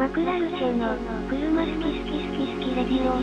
[0.00, 0.96] マクラルチェの
[1.28, 3.20] 車好き好き好き好きレディオ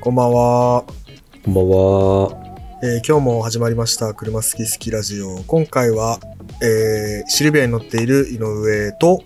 [0.00, 0.84] こんばんは、
[1.44, 2.30] こんばんは。
[2.84, 6.20] えー今日も始まりました車好き好きラジオ今回は、
[6.62, 9.24] えーシルビアに乗っている井上と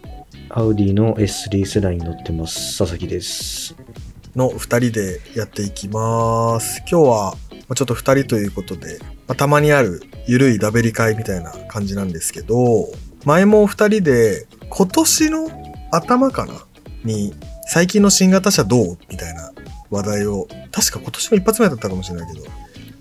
[0.49, 2.79] アウディの S3 世代に乗ってます。
[2.79, 3.77] 佐々木です。
[4.37, 7.35] の2人でやっていきます今日は
[7.69, 12.89] まあちょっと2人ということで、まあたまにあるゆるいダベリ会みたいな感じなんですけど
[13.25, 15.49] 前も2人で今年の
[15.93, 16.55] 頭かな
[17.05, 17.33] に
[17.67, 19.53] 最近の新型車どうみたいな
[19.91, 22.53] 話題を確か今年の一発目だったかもしれないけど撮っ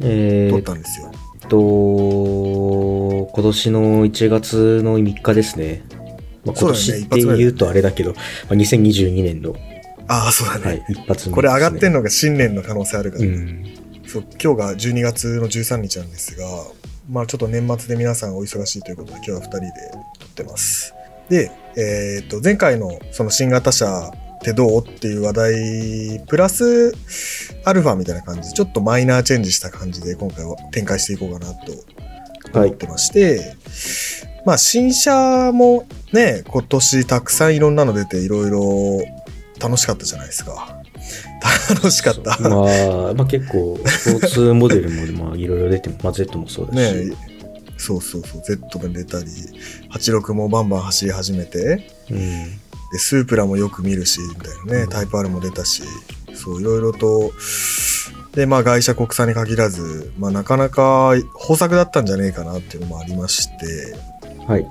[0.01, 1.11] えーったんですよ
[1.53, 5.83] と、今年の1月の3日ですね。
[6.45, 9.55] まあ、そうだね今年って言うとあれだけど、まあ、2022年の、
[10.07, 11.35] ああそうだね、はい、一発目ね。
[11.35, 13.63] これ上がってんのが新年の可能性あるから、うん。
[14.13, 16.45] そう今日が12月の13日なんですが、
[17.09, 19.71] まあちょっと年末で皆さんお忙しいということで今日は2人で
[20.19, 20.93] 撮ってます。
[21.29, 26.93] で、えっ、と、前回のその新型車ってどうっていう話題、プラス
[27.65, 31.71] アルファみたいな感じで、ちょっとマイナーチェンジした感じで今回は展開していこうかなと
[32.59, 33.55] はい思ってまして、
[34.45, 39.01] まあ新車もね、今年たくさんいろんなの出ていろいろ
[39.59, 40.82] 楽しかったじゃないですか。
[41.69, 42.37] 楽しかった。
[42.47, 46.77] まあ、まあ結構、スポーツモデルも、まあいろいろ出ても、まあ Z もそうだし。
[46.77, 47.33] ね
[47.83, 49.25] そうそうそう Z が出たり
[49.91, 52.17] 86もバンバン走り始めてうん。
[52.93, 55.83] でスープラもよく見るしみたいなね、うんタイプ R も出たし
[56.33, 57.31] そういろいろと
[58.33, 63.97] でまあ外車国産に限らず、まあ、なかなか豊作だったんじゃねえかなっていうのもありまして
[64.47, 64.65] はい。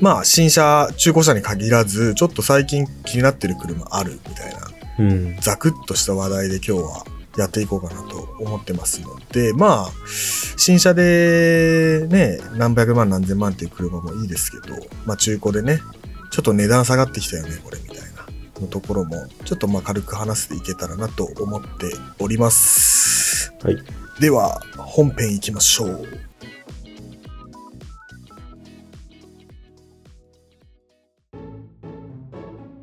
[0.00, 5.36] まあ新車中古車に限らずちょっと最近気になってる車あるみたいなうん。
[5.40, 7.04] ザクッとした話題で今日は
[7.36, 9.90] やっていこうかなと思ってますので、まあ、
[10.56, 15.80] 新車でね、何百万何千万っていう車もいいですけど、まあ中古でね、
[16.30, 18.26] ちょっと値段下がってきたよね、これみたいな
[18.60, 21.68] のところも、ちょっとまあ軽く話していけたらなと思って
[22.20, 23.52] おります。
[23.62, 23.76] はい。
[24.20, 26.06] では、本編行きましょう。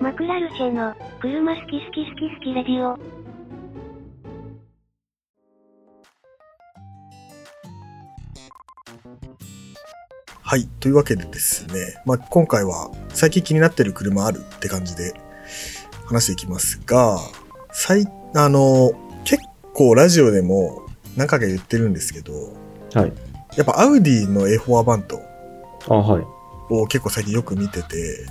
[0.02, 2.98] マクラルチェの車好き好き好き好きレディオ
[10.42, 10.68] はい。
[10.80, 15.14] というわけでですね、まあ、今回は最近気になってる車あるって感じで
[16.08, 17.20] 話していきますが、
[17.72, 18.92] 最、あの、
[19.24, 20.82] 結構ラジオでも
[21.16, 22.34] 何回か言ってるんですけど、
[22.96, 23.14] はい。
[23.56, 25.22] やっぱアウディの A4 アバント
[25.88, 26.24] あ、はい。
[26.72, 28.26] を結構最近よく見てて、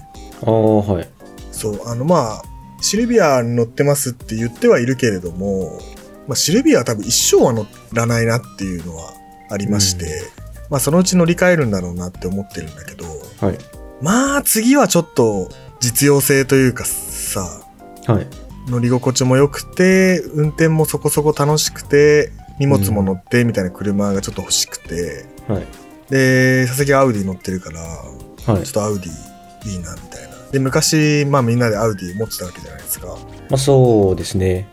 [0.45, 1.20] あはい。
[1.61, 2.43] そう、あのまあ、
[2.81, 5.79] シルビアに乗ってますって言ってはいるけれども、
[6.27, 9.13] まあ、シルビアは多分一生は乗らないなっていうのは
[9.51, 10.23] ありまして、
[10.71, 13.05] まあそのうち乗り換えるんだろうなって思ってるんだけど、
[13.41, 13.59] はい。
[14.01, 15.51] まあ次はちょっと
[15.81, 17.61] 実用性というかさ、
[18.07, 18.27] はい。
[18.71, 25.67] 乗り心地も良くて、運転もそこそこ楽しくて、荷物も乗ってみたいな車がちょっと欲しくて、はい。
[26.09, 28.73] で、佐々木はアウディ乗ってるから、はいちょっ。
[28.73, 30.10] とアウディいいなみたいな。
[30.53, 33.09] で、昔、まあみんなでアウディ持ってたわけじゃないですか。
[33.49, 34.69] まあそうですね。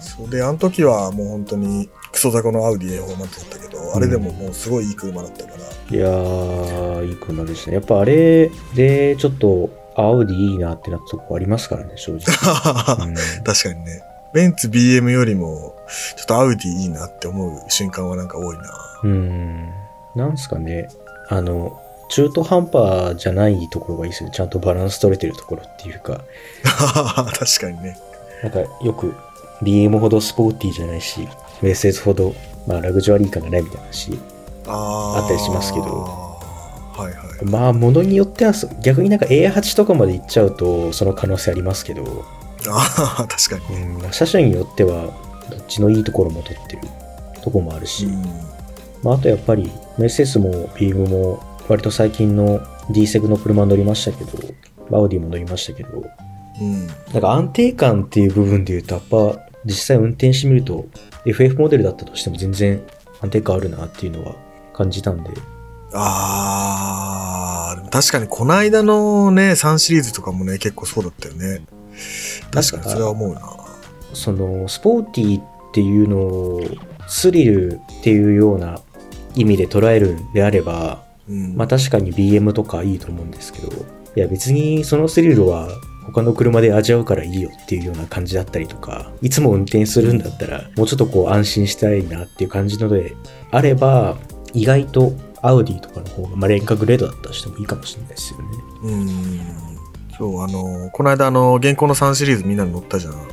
[0.00, 7.76] そうで、あの時はもう本当にクソ雑魚のアウディ A4 マットだったけど、あれでももうすごいいい車だったから、いやー、いい車でしたね。
[7.76, 12.20] やっぱあれで、ちょっと、アウディいいなってなったとこありますからね、正直。
[13.06, 13.14] うん
[13.44, 14.02] 確かにね。
[14.32, 15.74] ベンツ BM よりも、
[16.16, 18.62] ちょっとアウディいいなって思う瞬間はなんか多いな。
[19.02, 19.68] うん。
[20.14, 20.88] なんすかね。
[21.28, 21.80] あの、
[22.10, 24.34] 中途半端じゃないところがいいですよね。
[24.34, 26.20] ちゃんとバランス取れてるところっていうか。
[26.64, 27.96] 確かにね。
[28.42, 29.14] なんかよく
[29.62, 31.28] BM ほどスポーティーじゃないし、
[31.62, 32.34] メッセージほど、
[32.66, 34.18] まあ、ラグジュアリー感がないみたいなし。
[34.66, 36.36] あったりしますけどは
[37.00, 37.44] いはい。
[37.44, 42.24] まあ、ものによってはそ、逆になんか A8 とかまで行っちゃうと、その可能性ありますけど、
[42.68, 43.82] ああ、確かに。
[43.82, 45.06] うん、まあ車種によっては、
[45.50, 46.82] どっちのいいところも取ってる
[47.42, 48.22] とこもあるし、うん。
[49.02, 54.38] まあ、あとやっぱり、メッセスもビームも、割と最近の D セグの車乗りましたけど、
[54.92, 56.04] アウディも乗りましたけど、
[56.60, 56.86] うん。
[56.86, 60.86] なんか安定感っていう部分で言うと、やっぱ実際運転してみると、
[61.24, 62.82] FF モデルだったとしても全然
[63.20, 64.34] 安定感あるなっていうのは
[64.72, 65.30] 感じたんで、
[65.92, 71.62] ああ、確かにこの間のね、3シリーズとかもね、結構そうだったよね。
[72.50, 73.42] 確かにそれは思うな。
[74.12, 76.64] そのスポーティーっていうのを
[77.06, 78.80] スリルっていうような
[79.36, 81.56] 意味で捉えるんであれば、うん。
[81.56, 83.68] まあ確かに BM とかいいと思うんですけど、
[84.16, 85.68] いや別にそのスリルは
[86.06, 93.14] 他の車で味わうからいいよっていうような感じだったりとか、いつも運転するんだったら、もうちょっとこう安心したいなっていう感じので
[93.50, 94.18] あれば、
[94.52, 95.12] 意外と
[95.42, 98.46] アウディとかの方が、まあ、廉価グレードだったとしてもいいかもしれないですよね。
[98.82, 99.60] うん。
[100.18, 103.14] そう、あの、この間あの、現行の3シリーズみんなに乗ったじゃん。
[103.14, 103.26] はい。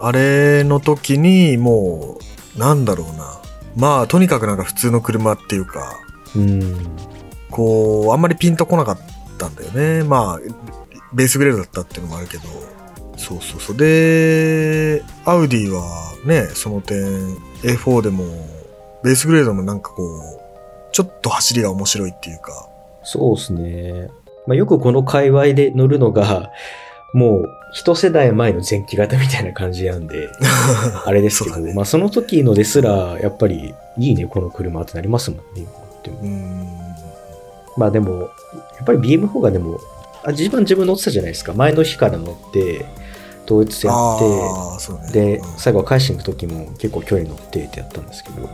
[0.00, 2.18] あれの時にも
[2.56, 3.40] う、なんだろうな。
[3.76, 6.00] まあ、とにかくなんか普通の車っていうか、
[6.36, 6.74] うん。
[7.50, 8.98] こう、あんまりピンとこなかっ
[9.38, 10.04] たんだよね。
[10.04, 10.40] まあ、
[11.12, 12.44] ベースグレードだったっていうのもあるけど。
[13.16, 13.76] そうそうそう。
[13.76, 15.82] で、アウディは
[16.24, 16.98] ね、その点、
[17.62, 18.24] A4 でも、
[19.02, 22.68] ベースグレードもなんかこう、ちょっと走りが面白いっていうか。
[23.02, 24.08] そうですね。
[24.46, 26.50] まあ、よくこの界隈で乗るのが、
[27.14, 30.28] もう一世代前の前期型みたいな感じなんで、
[31.04, 35.66] あれですけど、ねまあその時のですら、やっぱりいいね、この車ってなりますもんね、
[36.22, 36.67] うん。
[37.78, 38.30] まあでも、
[38.76, 39.80] やっぱり BM4 がでも、
[40.24, 41.54] あ自分自分乗ってたじゃないですか。
[41.54, 42.84] 前の日から乗って、
[43.46, 45.12] 統一やって、ね。
[45.12, 48.48] でうん、最後は返しに行く時も結構距離乗ってってやったんですけど、うん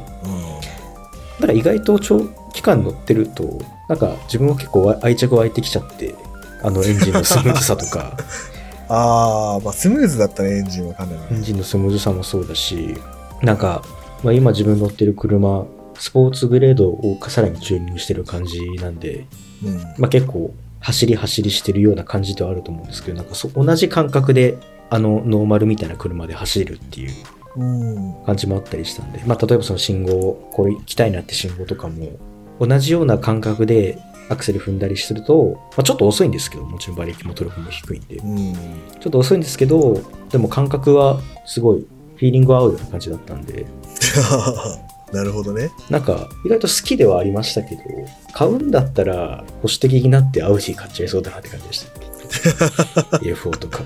[1.40, 6.14] だから意外と長期間乗ってると、なんか自分は結構愛着湧いてきちゃって、
[6.62, 8.16] あのエンジンのスムーズさとか、
[8.88, 11.26] ああ、まあスムーズだったね、エンジンはかなりね。
[11.32, 12.96] エンジンのスムーズさもそうだし、
[13.42, 13.82] なんか、
[14.22, 15.66] まあ、今自分乗ってる車、
[15.98, 19.26] スポーツグレードをさらにチューニングしてる感じなんで、
[19.64, 19.78] うん。
[19.98, 24.58] まあ、結構走り走りしてるような感じではあると思うんですけど、なんかそ同じ感覚で
[24.90, 27.12] あのノーマルみたいな車で走れるっていう
[27.56, 28.24] うん。
[28.24, 32.10] 感じもあったりしたんで、まあ、例えばその信号、これ行きたいなって信号とかも、
[32.60, 33.98] 同じような感覚で
[34.28, 38.54] アクセル踏んだりすると、まあ、ちょっと遅いんですけど、もちろん馬力もトルクも低いんで、うん。
[39.00, 40.00] ちょっと遅いんですけど、
[40.30, 41.86] でも感覚はすごい
[42.16, 43.66] フィーリング合うような感じだったんで、
[45.14, 45.70] なるほどね。
[45.88, 47.82] なんか意外と好きではありましたけど、
[48.32, 53.18] 買うんだったら保守的になってアウディ買っちゃいそうだなって感じでした。
[53.18, 53.84] A4 とか。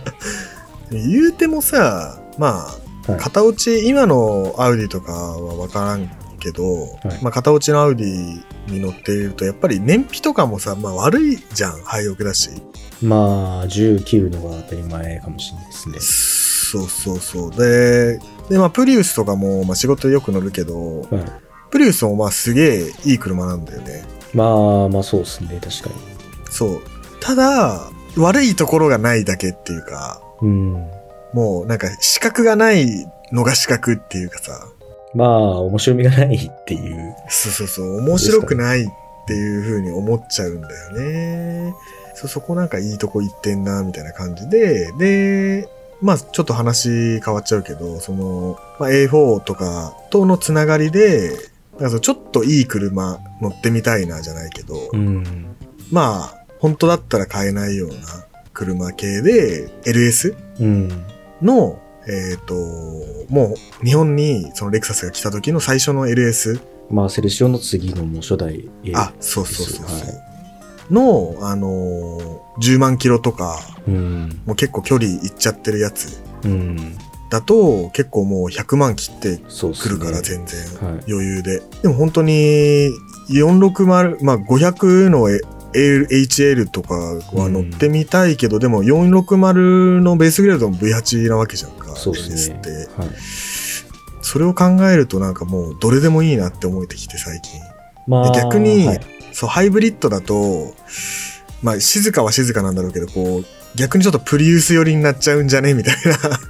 [0.90, 2.66] 言うてもさ、ま
[3.06, 6.88] あ、はい片落ち、今のアウディとかは分からんけど、は
[7.18, 12.50] いまあ、片落ちのアウディに乗っていると、やっぱり燃費とかもさ、まあ悪いじゃん、廃屋だし。
[13.02, 15.98] まあ、10切るのが当たり前かもしれないですね。
[16.00, 17.50] そうそうそう。
[17.56, 21.24] で、で、まあ、プリウスとかも、まあ、仕事でよく乗るけど、はい、
[21.70, 24.04] プリウスもまあ、すげえいい車なんだよね。
[24.34, 25.90] まあ、まあそうですね、確か
[26.50, 26.82] そう。
[27.20, 30.48] ただ、悪いところがないだけっていうか、に。
[30.48, 30.72] うん。
[31.32, 34.68] もうなんか視覚がないのが視覚っていうかさ、
[35.14, 37.14] まあ、面白みがないっていう。
[37.28, 38.86] そうそうそう、面白くないっ
[39.26, 41.74] ていう風に思っちゃうんだよね。
[42.14, 45.68] そう、そこなんかいいとこ行ってんな、みたいな感じで、で、
[46.00, 51.36] まあちょっと話変わっちゃうけど、その、まあ、A4 とかとのつながりで、
[51.78, 55.56] なんかちょっといい車乗ってみたいなじゃないけど、うん。
[55.90, 57.96] まあ本当だったら買えないような
[58.52, 61.04] 車系で LS うん。
[61.42, 62.54] の、えっ、と、
[63.28, 66.60] もう日本にそのレクサスが来た時の最初の LS
[66.90, 70.16] まあ、セルシオの次のもう初代あ、そうそうそうそう。
[70.16, 70.27] は
[70.90, 74.40] の、あのー10万キロとか、うん。
[74.44, 76.96] もう結構距離いっちゃってるやつうん。
[77.30, 79.38] だと、結構もう100万切って。
[79.38, 81.62] くるから全然はい余裕で。
[81.82, 82.88] でも本当に
[83.30, 85.28] 460、まあ500の
[85.72, 86.94] HL とか
[87.34, 91.94] は乗ってみたいけど、でも460のベースグレードの V8 なわけじゃんか。
[91.94, 92.60] そうですね。
[92.96, 93.08] はい。
[94.22, 97.60] それを考えるとなんかもうどれでもいいなって思えてきて最近。
[98.06, 100.74] まあ、で逆にはいそう、ハイブリッドだと、
[101.62, 103.44] まあ、静かは静かなんだろうけど、こう、
[103.76, 105.74] 逆にちょっとプリウス寄りになっちゃうんじゃね？
[105.74, 106.40] みたいな。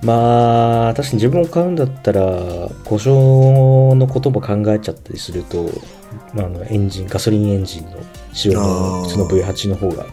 [0.02, 2.22] まあ、確かに自分を買うんだったら、
[2.86, 5.70] 故障のことも考えちゃったりすると、
[6.32, 7.98] まあ、あのエンジン、ガソリンエンジンの
[8.32, 10.06] 仕様あーの普通の V8 の方が、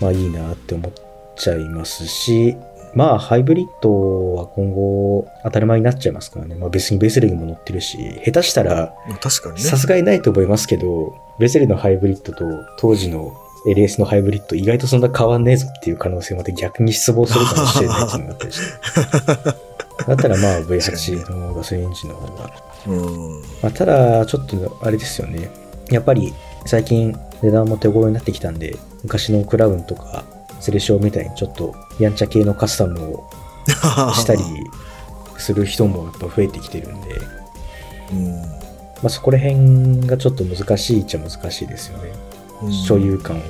[0.00, 0.92] まあいいなって思っ
[1.36, 2.56] ちゃいますし、
[2.94, 6.54] まあハイブリッドは今後当たり前になっちゃいますからね。
[6.54, 8.94] まあ別にベースレグも乗ってるし、下手したら。
[9.56, 12.44] さすがにないと思いますけど、ベゼルのハイブリッドと
[12.78, 13.36] 当時の
[13.66, 19.64] LS のハイブリッド意外とそんな変わんねえぞっていう可能性まで逆に失望するかもしれないっていうのがあったりして。
[20.06, 22.50] だったらまあ V8 のガソリンエンジンの方が。
[22.86, 23.40] うん。
[23.62, 25.48] まあ、ただちょっとあれですよね。
[25.90, 26.34] やっぱり
[26.66, 30.24] 最近値段も手頃になってきたんで、昔のクラウンとか
[30.64, 33.30] セレシオみたいにちょっとやんちゃ系のカスタムを
[34.14, 34.40] したり
[35.36, 37.20] する人もやっぱ増えてきてるんで、
[38.12, 38.32] うん。
[38.40, 38.46] ま
[39.04, 42.04] あ、そこら辺がちょっと難しいっちゃ難しいですよね。
[42.62, 43.40] うん所有感を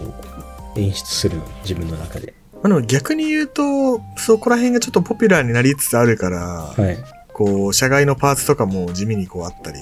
[0.76, 2.34] 演出する自分の中で。
[2.54, 6.38] まあでも逆に言うと、そこら辺がちょっとポピュラーになりつつあるから、
[6.76, 6.98] はい。
[7.32, 9.78] こう、車外のパーツとかも地味にこうあったり、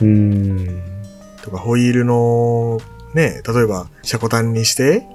[0.00, 0.82] うーん。
[1.42, 2.80] とか、ホイールの、
[3.14, 5.06] ね、例えば、車庫端にして、はい。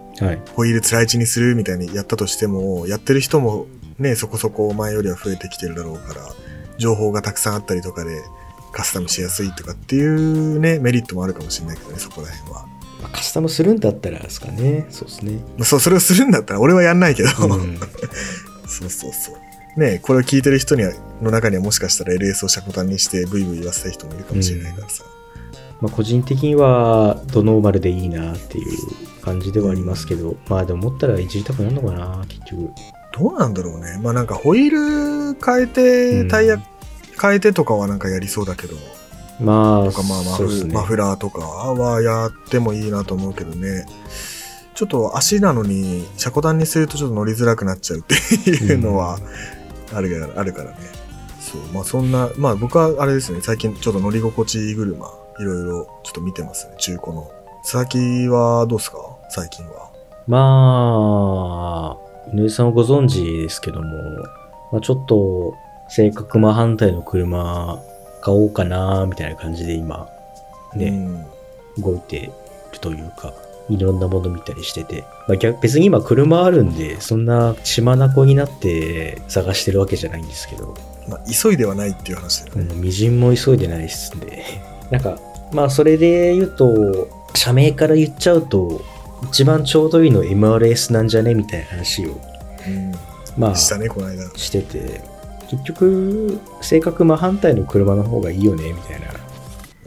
[0.55, 3.67] ホイールつらいちにするみたいにやったとしても、やってる人も
[3.99, 6.21] ね、そこそこ前よりは増えてきてるだろうから、
[6.77, 8.21] 情報がたくさんあったりとかで、
[8.71, 12.67] カスタムしやすいとかっていうね、メリットもあるかもしれないけどね、そこら辺は。
[13.01, 14.85] まあカスタムするんだったらですかね。
[14.89, 15.39] そうですね。
[15.57, 17.79] まあ、そう、それをするんだったら俺はやんないけど、うん
[18.67, 19.79] そうそうそう。
[19.79, 25.03] ねこれを聞いてる人には、の中にはもしかしたら LS をシャコタンにしてブイブイ言わせたい人もいるかもしれないからさ。
[25.81, 32.71] まあ、個人的にはドノーマルでいいなっていう感じではありますけど、まあでも思ったらいじりたくなるのかな、結局。
[33.17, 33.99] どうなんだろうね。
[34.01, 36.57] まあなんかホイール変えて、うんタイヤ
[37.19, 38.75] 変えてとかはなんかやりそうだけど、
[39.39, 40.73] まあ、とかまあマフ,、ね。
[40.73, 43.85] マフラーとかはやってもいいなと思うけどね。
[44.75, 48.13] ちょっと足なのに、車庫段にするとちょっと乗りづらくなっちゃうって
[48.51, 49.17] いうのは
[49.91, 50.77] あるから、あるからね。
[51.39, 57.29] そう、まあそんな、まあ僕はあれですね、最近ちょっと乗り心地いい車、いろいろちょっと見てますね、中古の。
[57.63, 58.97] 佐々木はどうですか？
[59.29, 59.91] 最近は。
[60.27, 61.97] ま
[62.31, 63.87] あ、井上さんはご存知ですけども、
[64.71, 65.53] まあ、ちょっと
[65.89, 67.81] 性格真反対の車
[68.21, 70.09] 買おうかな、みたいな感じで今、
[70.75, 71.25] ね、うん
[71.83, 72.31] 動いて
[72.73, 73.33] るというか、
[73.69, 80.73] いろんなもの見たりしてて、まあ、逆別に今車あるんで、そんな血眼になって探してるわけじゃないんですけど、
[81.07, 82.73] まあ急いではないっていう話だよね。
[82.73, 84.43] うん、みじんも急いでないっすんで、
[84.89, 85.19] なんか、
[85.51, 88.81] まあそれで言うと、社名から言っちゃうと、
[89.29, 92.19] 一番ちょうどいいの MRS なんじゃねみたいな話を、
[93.37, 94.23] まあ、したね、この間。
[94.35, 95.01] してて、
[95.49, 99.07] 結局、性格真反対の車の方がいいよね、みたいな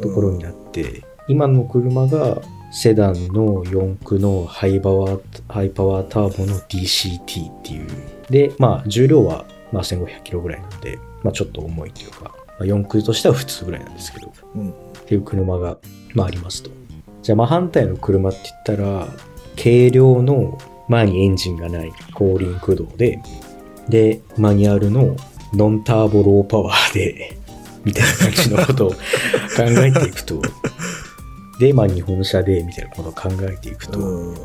[0.03, 2.41] ところになって、今の車が
[2.73, 7.89] セダンの四駆のハイパワー、ハイパワーターボの DCT っていう。
[8.31, 14.75] で、まあ、重量はまあ1500キロぐらいなんで、まあちょっと重いというか、まあ、四駆としては普通ぐらいなんですけど、うん。
[15.11, 15.77] っていう車が、
[16.15, 16.71] まあ、ありますと。
[17.23, 19.09] じゃあ真反対の車って言ったら、
[19.57, 20.57] 軽量の
[20.89, 23.21] 前にエンジンがない後輪駆動で、
[23.89, 25.17] で、マニュアルの
[25.53, 27.37] ノンターボローパワーで、
[27.85, 28.97] みたいな感じのことを考
[29.59, 30.41] えていくと、
[31.59, 34.37] で、まあ日本車で、みたいなことを考えていくと、うん。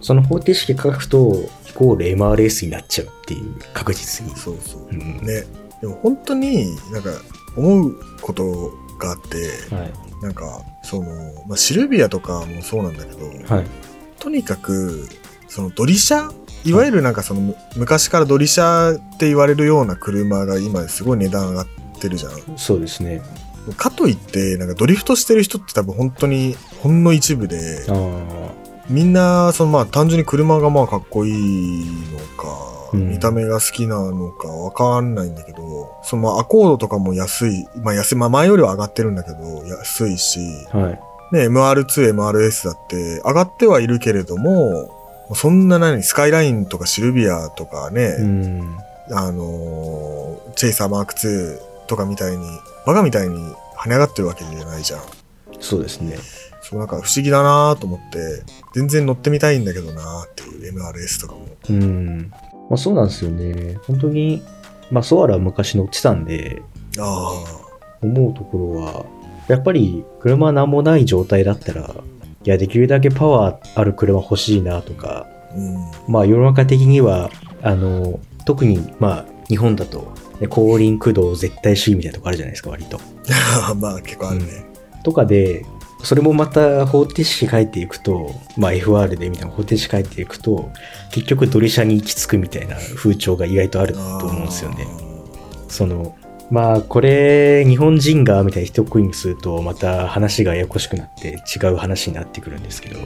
[0.00, 1.36] その方程式書くと、
[1.68, 4.34] イコール MRS になっちゃうっていう、確実に。
[4.34, 4.88] そうそう。
[4.90, 5.44] うんね。
[5.80, 7.10] でも本当になんか
[7.56, 9.92] 思うことがあって、はい。
[10.22, 11.04] なんかその、
[11.46, 13.66] まあ、シルビアとかもそうなんだけど、はい。
[14.18, 15.08] とにかく
[15.48, 16.30] そのドリシャ
[16.64, 21.66] いわゆるなんかそのむ昔からドリシャって言われるような車が今すごい値段上がっ
[22.00, 22.58] てるじゃん。
[22.58, 23.22] そうですね。
[23.76, 27.86] かといってなんかドリフトしてる人って多分本当にほんの一部で。
[28.88, 40.40] みんなそのまあ単純に車がまあかっこいいのか、うん見た目が好きなのかわかんないんだけどそのまあアコードとかも安いまあ安いまあ前よりは上がってるんだけど安いし
[40.72, 41.00] はい。
[41.32, 44.90] ね MR2、MRS だって上がってはいるけれども
[45.34, 48.76] そんな何スカイラインとかシルビアとかね、うん。
[49.12, 52.44] あのーチェイサーマーク2とかみたいに
[52.84, 53.36] バカみたいに
[53.76, 55.00] 跳ね上がってるわけじゃないじゃん。
[55.60, 56.18] そうですね。
[56.62, 58.42] そうなんか不思議だなと思って、
[58.74, 61.46] 全然乗ってみたいんだけどなっていう MRS とかも。
[61.68, 62.32] うん。
[62.70, 63.78] まあそうなんですよね。
[63.86, 64.42] 本当に、
[64.90, 66.62] まあソアラは昔乗ってたんで、
[66.98, 67.32] あ
[68.00, 69.04] 思うところは、
[69.48, 71.94] やっぱり車なんもない状態だったら、
[72.44, 76.12] いや、できるだけパワーある車欲しいなとか、あ、うん。
[76.12, 83.00] まあ世の中的には、あの、特にまあ日本だと、ね、後輪駆動絶対主義みたいなとこあるじゃないですか、割と。
[83.80, 84.64] まあ結構あるね。
[85.02, 85.66] とかで、
[86.02, 90.70] それもまた方程式書いていくと、まあ FR でみたいな方程式書いていくと、
[91.10, 94.86] 結局ドリシャに行き着くみたいな風潮が意外とあると思うんですよね。
[95.68, 96.16] その、
[96.50, 103.00] まあこれ日本人がみたいな一括りにするとまた話がややこしくなって違う話になってくるんですけど、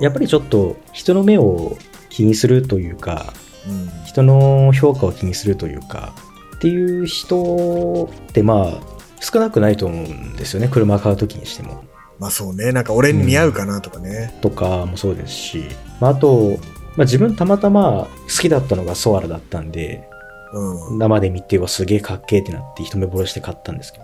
[0.00, 1.76] やっぱりちょっと人の目を
[2.10, 3.32] 気にするというか、
[3.68, 3.90] うん。
[4.04, 6.14] 人の評価を気にするというか、
[6.56, 8.80] っていう人ってまあ
[9.20, 11.84] 少なくないと思うんですよね、車買うときにしても。
[12.18, 12.72] まあそうね。
[12.72, 14.36] なんか俺に似合うかなとかね。
[14.40, 15.64] とかもそうですし、
[16.00, 16.58] まあ、あと、
[16.96, 20.08] まあ、自分たまたま好きだったのがソアラだったんで、
[20.52, 20.98] うん。
[20.98, 24.00] 生で見てはすげえかっけえってなって一目惚れして買ったんですけ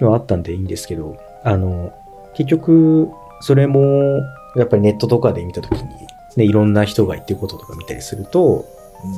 [0.00, 1.92] ど、あったんでいいんですけど、あの、
[2.34, 3.08] 結局、
[3.40, 4.20] それも、
[4.56, 5.88] やっぱりネットとかで見たときに、
[6.36, 8.64] ね、いろんな人が言ってることとか見たりすると、
[9.04, 9.14] うん。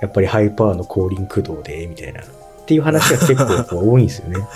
[0.00, 2.24] やっぱりハイパワーの後輪駆動で、みたいな、っ
[2.66, 3.36] ていう話が結
[3.70, 4.46] 構多いんですよね。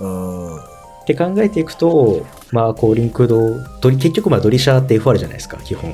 [0.00, 0.75] うん。
[1.06, 5.92] って考えていくと、まあ、後輪駆動、ドリ結局まあドリシャーって FR じゃないですか、基本。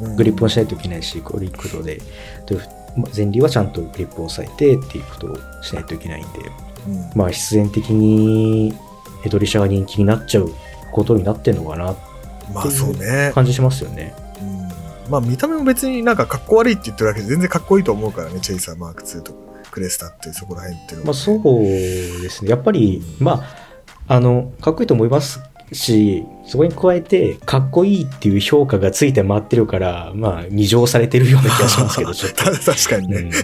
[0.00, 2.00] うんグリップもしないといけないし、後輪駆動で、
[2.46, 2.54] と
[2.96, 6.40] まあ前輪はちゃんとグリップを押さえてっていうことをしないといけないんで、
[6.88, 8.74] うんまあ必然的に
[9.22, 10.50] ヘドリシャが人気になっちゃう
[10.92, 11.94] ことになってんのかな
[12.52, 13.30] まあそうね。
[13.34, 14.14] 感じしますよね。
[14.40, 14.44] う
[15.08, 18.40] んまあ見た目も別になんかかっこ悪いって言ってるわけで全然かっこいいと思うからね。
[18.40, 19.38] チェイサーマーク2とか
[19.70, 22.50] クレスタってそこら辺っていうのはまあそうですね。
[22.50, 23.63] やっぱり、まあ、
[24.06, 25.40] あの、かっこいいと思います
[25.72, 32.44] し、そこに加えて、かっこいいっていう評価がついて回ってるから、まあ、二乗されてるような気がしますけど、 ちょっと。
[32.44, 33.16] た確かにね。
[33.18, 33.30] うん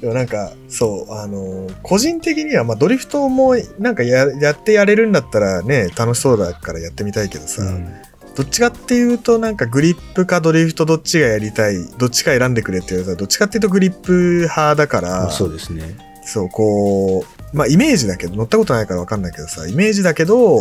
[0.00, 7.88] でもなんか、そう、あの、個人的には、まあ、ドリフトも、なんかや、やってやれるんだったらね、楽しそうだからやってみたいけどさ、うん
[8.34, 15.96] どっちかっていうと、なんかグリップかドリフトどっちがやりたい、どっちか選んでくれって言われたら、どっちかっていうとグリップ派だから、まあそうですね。
[16.24, 20.60] そう、こう、まあイメージだけど、乗ったことないからわかんないけどさ、イメージだけど、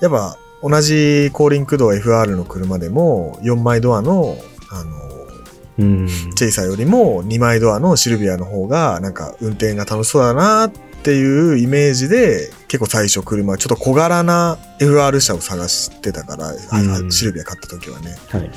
[0.00, 4.36] やっぱ同じ後輪駆動 FR の車でも、4枚ドアの、
[4.70, 5.10] あの、
[5.78, 6.06] うん。
[6.34, 10.70] チェイサーよりも2枚ドアのシルビアの方が、なんか運転が楽しそうだなっ
[11.02, 18.16] ていうイメージで、結構最初車、ちょっと小柄な FR 車を探してたから、あうんシルビア買った時はね。
[18.28, 18.50] はい。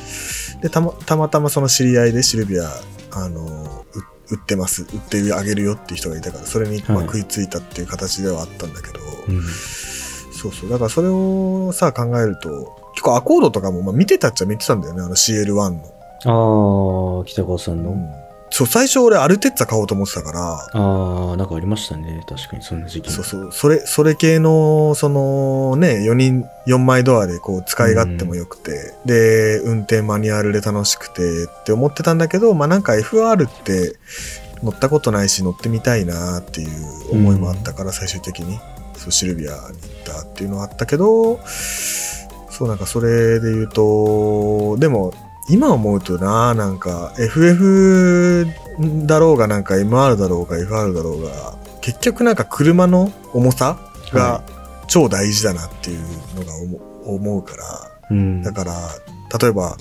[0.62, 2.70] で、たまたまたまその知り合いでシルビア、
[3.12, 9.44] あの、う売ってます、売ってあげるよっていう人がいたから、それにま食いついたっていう形ではあったんだけど、うん。
[9.44, 10.70] そうそう。
[10.70, 12.50] だからそれをさ、考えると、
[12.94, 17.20] 結構アコードとかもまあ見てたっちゃ見てたんだよね、あの CL1 の。
[17.20, 17.92] ああ、北川さんの。
[17.92, 18.23] うん
[18.54, 22.24] そう、最初俺アルテッツァ買おうと思ってたから、ああ、なんかありましたね。
[22.30, 23.12] 確かに、そんな時期。
[23.12, 33.96] そうそう、それ、それ系の、そのね、4人、4枚ドアでこう使い勝手も良くて、で、運転マニュアルで楽しくてって思ってたんだけど、まあなんか FR って
[34.62, 36.70] 乗ったことないし乗ってみたいなっていう
[37.12, 38.60] 思いもあったから、最終的に、
[38.96, 39.70] そう、シルビアに行っ
[40.06, 45.12] たっていうのはあったけど、そうなんかそれで言うと、でも、
[45.50, 48.48] 今思うとな、なんか FF
[49.06, 53.78] だろうがなんか MR だろうが FR だろうが、結局なんか車の重さ
[54.14, 54.44] が
[54.88, 56.00] 超大事だなっていう
[56.36, 57.64] のが思思うから、
[58.12, 58.42] うん。
[58.42, 58.74] だから、
[59.40, 59.76] 例えば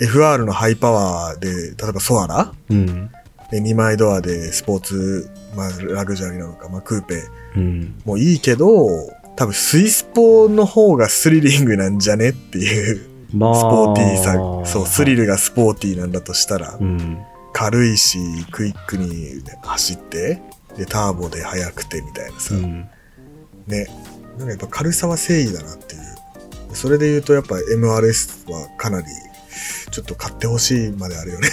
[0.00, 2.52] FR のハイパワーで、例えばソアラ？
[2.70, 3.10] うん。
[3.50, 7.22] で2枚ドアでスポーツ、まあラグジュアリーなのか、まあクーペ
[7.56, 8.00] うん。
[8.04, 8.86] もいいけど、
[9.34, 13.54] 多分スイスポの方がスリリングなんじゃねっていう、まあ。
[13.54, 17.18] スポーティーさ、そう、スリルがスポーティーなんだとしたら、うん。
[17.52, 18.18] 軽いし、
[18.50, 20.40] クイックに走って、
[20.76, 22.88] で、ターボで速くてみたいなさ、うん。
[23.66, 23.86] ね。
[24.38, 26.00] なんかやっぱ軽さは正義だなっていう。
[26.72, 29.06] それで言うとやっぱ MRS はかなり、
[29.90, 31.48] ちょっと買ってほしいまであるよね。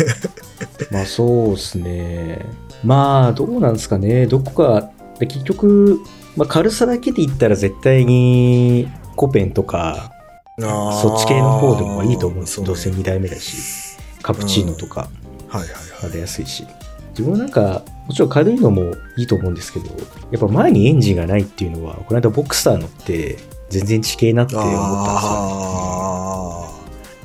[0.90, 2.46] まあそうですね。
[2.84, 4.26] まあどうなんですかね。
[4.26, 6.00] どこか、で結局、
[6.36, 10.12] まあ、軽さだけで言ったら絶対にコペンとか、
[10.60, 12.66] そっち系の方でもいいと思うんですよ。
[12.66, 13.96] どうせ2代目だし。
[14.22, 15.08] カプチーノとか
[15.48, 15.68] はいはい
[16.02, 16.12] はい。
[16.12, 16.66] 出やすいし。
[17.10, 19.86] 自分はなんか、もちろん軽いのもいいと思うんですけど、
[20.30, 23.38] やっぱ前にエンジンがないっていうのは、この間ボクサー乗って
[23.70, 25.38] 全然地形なって思ったんですよ。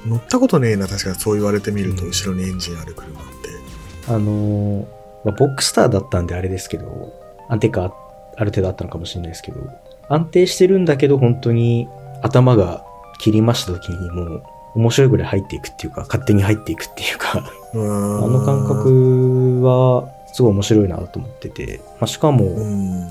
[0.06, 4.10] 乗ったことねえな、確かにそう言われてみると、うん後ろにエンジンある車って。
[4.10, 4.86] あのー
[5.24, 7.14] まあ、ボックスターだったんであれですけど、
[7.50, 7.94] 安定感
[8.36, 9.60] ある程度あったのかもしれないですけど、
[10.10, 11.88] 安定してるんだけど本当に
[12.22, 12.84] 頭が
[13.20, 14.44] 切りました時にもう
[14.76, 18.68] 面白いぐらい入っていくっていうか、勝手に入っていくっていうか、あの感。
[18.68, 23.08] 覚はすごい面白いなと思ってて、まあ、しかもうん。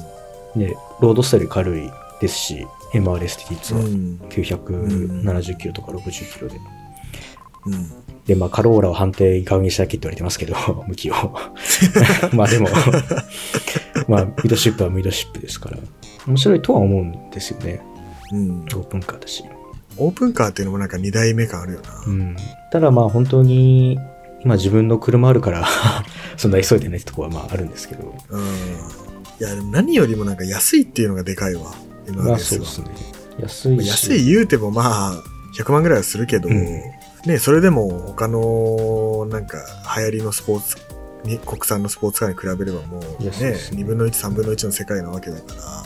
[0.55, 4.21] ね、ロードスタイル軽いですし、MRS って実はうん。
[4.29, 6.57] 970キロとか60キロで。
[7.67, 8.25] うん。
[8.27, 10.55] で、まあ、カローラを反対側にしたっけって言われてますけど、
[10.89, 11.15] 向きを。
[12.35, 12.69] まあでも、
[14.09, 15.79] まあ、ミッドシップはミッドシップですから、
[16.27, 17.81] 面白いとは思うんですよね。
[18.33, 18.61] うん。
[18.63, 19.45] オープンカーだし。
[19.97, 22.03] オープンカーっていうのもなんか2代目感あるよな。
[22.07, 22.37] うん。
[22.71, 23.99] ただまあ本当に、
[24.45, 25.67] 今自分の車あるから、
[26.37, 28.15] そんな急いでないってとこはまああるんですけど。
[28.31, 28.43] うん。
[28.43, 28.45] い
[29.41, 31.75] や、でも何よりもなんか安いっていうのがでかいわ。
[32.09, 32.87] 今まあそうですね。
[33.41, 33.89] 安いし。
[33.89, 35.23] 安い言うてもまあ、
[35.57, 36.81] 100万ぐらいはするけど、うん
[37.27, 39.59] ね、それでも他の、なんか、
[39.97, 40.77] 流行りのスポーツ、
[41.25, 45.82] に国産のスポーツカーに比べればもうねね2分の1、3分の1の世界なわけだから、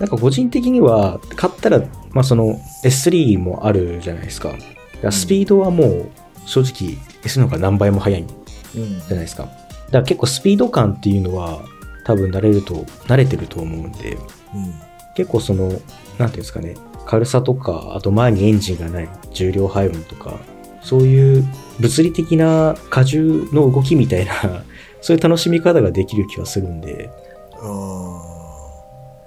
[0.00, 4.50] なんか個人的には、買ったら、まあその S3 もあるじゃないですか。
[4.50, 4.64] だか
[5.02, 6.10] らスピードはもう、
[6.46, 8.24] 正直 S の方が何倍も速い。
[8.74, 9.44] じゃないですか。
[9.44, 9.56] だか
[9.92, 11.62] ら結構スピード感っていうのは
[12.04, 12.74] 多分慣れると、
[13.06, 14.16] 慣れてると思うんで、
[14.54, 14.74] うん。
[15.14, 16.76] 結構その、なんていうんですかね、
[17.06, 20.38] 軽さとか、あと前にエンジンがない重量配分とか、
[20.82, 21.44] そういう
[21.80, 24.32] 物理的な荷重の動きみたいな、
[25.00, 27.10] そういう楽しみ方ができる気はするんで、
[27.60, 28.13] あ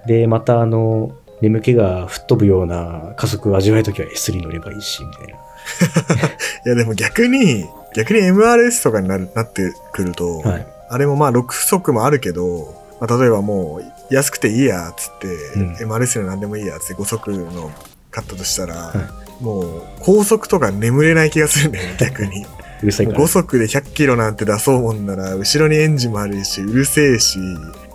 [0.06, 5.34] で、またあの、眠気が吹っ飛ぶような加速を味わえるときは S3 乗ればいいし、みたいな。
[5.34, 10.66] ー いやでも逆に、逆に MRS とかになるなってくると、はい。
[10.90, 13.80] あれもまあ6速もあるけど、まあ、例えばも
[14.10, 17.70] う安くていいやっつって、うん MRS の何でもいいやっつって5速の
[18.10, 18.94] 買ったとしたら、は
[19.40, 22.40] もう高速とか眠れない気がするんだよね、 逆に。
[22.42, 22.48] もう
[22.82, 23.26] うるさいから5。
[23.26, 27.38] 速で100キロなんて出そうもんなら、後ろにエンジンもあるし、うるせえし、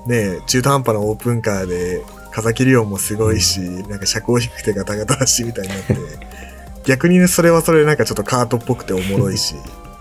[0.07, 5.95] ね、中途半端なオープンカーで、風切り音もすごいし、なんか車高低くてガタガタだしみたいになって、
[6.85, 9.55] 逆にねそれはそれでなんかちょっとカートっぽくておもろいし、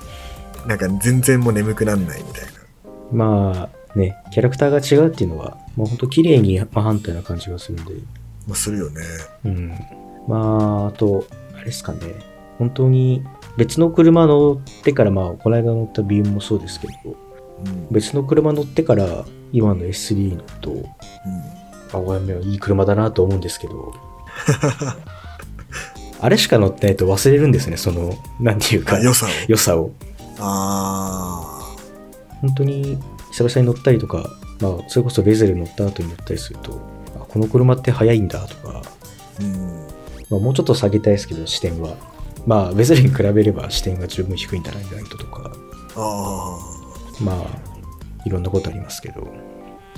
[0.66, 2.50] なんか全然もう眠くなんないみたいな。
[3.12, 7.92] まあね、キャラクターが違うっていうのは、もうほんと綺麗に真反対な感じがするんで。
[8.46, 9.00] まあ、するよね。
[9.44, 9.72] うん。
[10.26, 11.98] まあ、あと、あれですかね。
[12.58, 13.22] 本当に
[13.58, 17.16] 別の車乗ってから、まあ、この間乗った BM もそうですけど、うん。
[17.90, 20.82] 別の車乗ってから今の S3 のと、うん
[21.92, 23.92] あ、これいい車だなと思うんですけど、
[26.20, 29.28] あれしか乗ってないと忘れるんですね、その、なんていうかあ、良さを。
[29.48, 29.90] 良さを。
[30.38, 31.74] あ
[32.40, 32.98] 本当に
[33.30, 34.28] 久々に乗ったりとか、
[34.60, 36.80] まあ、それこそベゼル乗った後に乗ったりすると、
[37.16, 39.86] あこの車って速いんだとか、ーうん。
[40.30, 41.96] まあ、もうちょっと下げたいですけど、視点は。
[42.46, 45.52] まあ、ベゼルに比べれば視点が十分低いんだな、意外ととか、
[45.96, 46.58] あ
[47.22, 47.72] まあ、
[48.24, 49.28] いろんなことありますけど、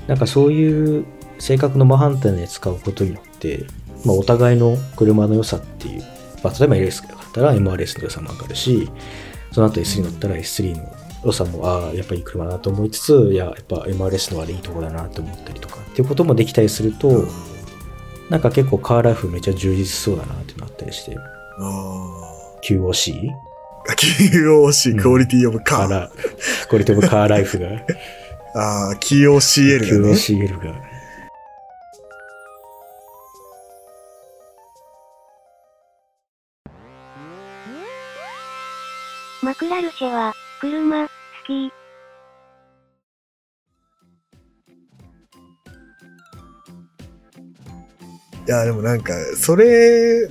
[0.07, 1.05] なんかそういう
[1.39, 3.65] 性格の真反対で使うことによって、
[4.05, 6.03] まあ、お互いの車の良さっていう、
[6.43, 8.89] まあ、例えば LS だったら MRS の良さもわかるし、
[9.51, 17.25] その後 S3 乗ったら S3 の良さも、ああ、やっぱりいい車だなと思いつつ、いや、やっぱ MRS のあれいいとこだなと思ったりとか、っていうこともできたりすると、
[18.29, 21.17] なんか結構カーライフめっちゃ充実しそうだなっていうのあったりして、
[21.59, 23.29] あ QOC?
[23.87, 23.93] あ。
[23.93, 25.79] QOC、クオリティオブカー。
[25.79, 26.11] カーラ、
[26.69, 27.67] これともカーライフが、
[28.55, 30.13] ああ、QOCL がね。
[30.13, 30.95] QOCL が。
[39.41, 41.09] マクラルシェは、車、好
[41.45, 41.67] き。
[41.67, 41.71] い
[48.47, 50.29] や、でもなんか、それ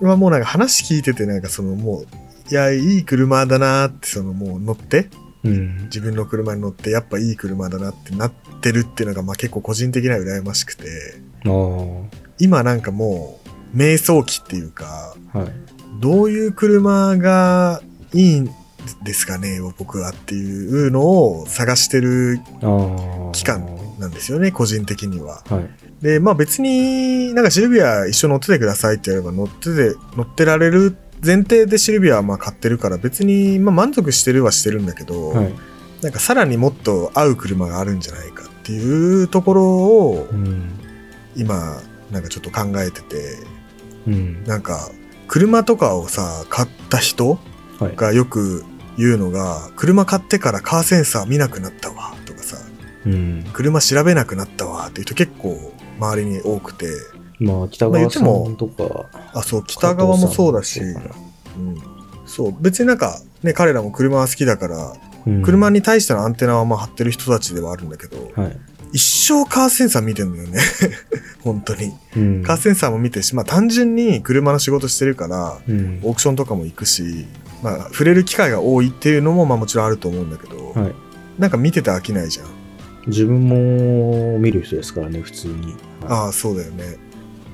[0.00, 2.06] はもうなんか話聞いてて、なんかそのもう、
[2.50, 5.10] いや、いい車だなって、そのもう乗って、
[5.44, 5.82] うん。
[5.84, 10.84] 自分の車に乗って、やっぱいい車だなってなってるっていうのが、まあ結構個人的には羨ましくて。
[12.38, 13.40] 今なんかも
[13.74, 15.48] う、迷走期っていうか、はい。
[16.00, 17.82] どういう車が
[18.14, 18.48] いいん
[19.02, 22.40] ですかね、僕はっていうのを探してる。
[23.32, 23.66] 期間
[23.98, 25.42] なんですよね、個人的には。
[25.48, 25.68] はい。
[26.02, 35.54] で、まあ別になんかシルビア一緒乗っててくださいって言えば乗ってて、乗ってられる前提でシルビアはまあ買ってるから別にまあ満足してるはしてるんだけど、はい。
[36.02, 40.70] なんかさらにもっと合う車があるんじゃないかっていうところをうん。
[41.36, 43.38] 今なんかちょっと考えてて、
[44.06, 44.44] うん。
[44.44, 44.90] なんか
[45.28, 47.38] 車とかをさ、買った人
[47.78, 47.96] はい。
[47.96, 48.64] がよく
[48.96, 52.56] 言うのが、車買ってからカーセンサー見なくなったわとかさ、
[53.06, 53.44] うん。
[53.52, 56.86] 車調べなくなったわっていう人結構周りに多くて、
[57.40, 60.98] まあ、北まあ言川さんとか、あ、そう、北側もそうだし、う
[61.60, 61.76] ん、
[62.26, 68.56] そう、別になんかね、彼らも車は好きだから、そうん車に対してのアンテナはまあ張ってる人たちではあるんだけど、はい。
[68.92, 70.58] 一生カーセンサー見てんのよね。
[71.44, 71.92] 本当に。
[72.16, 72.42] うん。
[72.42, 76.00] カーセンサーも見てるし、まあ単純に車の仕事してるから、うん。
[76.02, 77.26] オークションとかも行くし、
[77.62, 80.94] まあ触れる機会が多いっていうのもまあもちろんあると思うんだけど、はい。
[81.38, 82.46] なんか見てて飽きないじゃん。
[83.06, 85.54] 自分も見る人ですからね、普通に。
[85.54, 85.74] はい
[86.06, 86.96] ああ、そうだよね。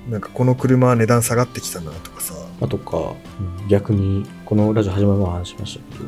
[0.08, 2.34] なんかこの車は値段下がってきたなとかさ。
[2.60, 6.04] あとか、うん逆に、このラジオ始まる前も話しましたけ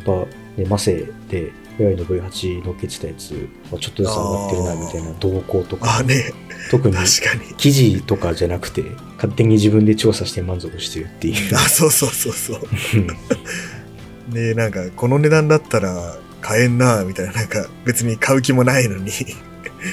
[0.00, 3.32] ど、やっぱ、ね、マセで、いわゆる V8 乗っけてたやつ、
[3.70, 6.32] まあちょっとずつ上がってるな、みたいな動向とか、ね、
[6.70, 6.96] 特に。
[7.58, 8.82] 記事とかじゃなくて、
[9.16, 11.54] 勝手に自分で調査して満足してるっていう。
[11.54, 12.60] あ、そうそうそうそう。
[12.94, 17.32] う んで、なんかこの値段だったら買えんな、みたいな。
[17.32, 19.10] なんか別に買う気もないのに、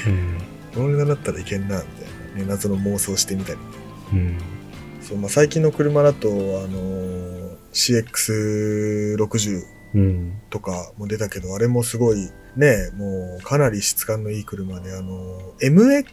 [0.06, 0.38] うん
[0.74, 2.01] この値段だったらいけんな、みたいな、
[2.34, 2.44] ね。
[2.46, 3.58] 謎の妄想してみたり。
[4.12, 4.38] うん
[5.00, 9.62] そう、まあ最近の車だと、あのー CX60
[9.94, 16.04] うんとかも出たけど、あれもすごい、ね、もうかなり質感のいい車で、あのー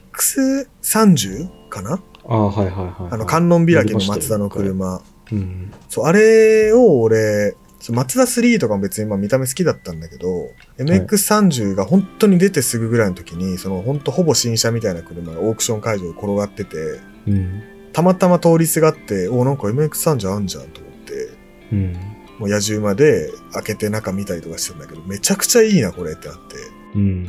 [0.81, 2.01] MX30 かな？
[2.25, 3.13] ああ、はいはいはい。
[3.13, 5.01] あの観音開きのマツダの車。
[5.31, 5.71] うん。
[5.89, 7.55] そう、あれを俺、
[7.91, 17.63] マツダ3とかも別にまあ見た目好きだったんだけど、MX30 が本当に出てすぐぐらいの時に、その本当ほぼ新車みたいな車がオークション会場で転がってて、うん。
[17.93, 21.29] たまたま通りすがって、おなんか MX30 あんじゃんと思って、
[21.71, 21.93] うん。
[22.39, 26.55] もう野獣まで開けて中見たりとかしてたんだけど、めちゃくちゃいいな、これってなって。
[26.95, 27.27] うん。